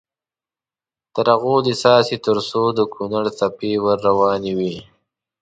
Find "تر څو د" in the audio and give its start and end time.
2.25-2.79